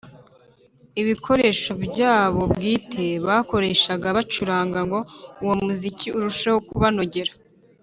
ibikoresho 1.01 1.71
byabo 1.85 2.41
bwite 2.53 3.05
bakoreshaga 3.27 4.07
bacuranga 4.17 4.79
ngo 4.87 4.99
uwo 5.43 5.53
muziki 5.63 6.07
urusheho 6.17 6.59
kubanogera. 6.69 7.33